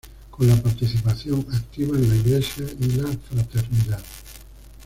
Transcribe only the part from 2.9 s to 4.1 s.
la Fraternidad.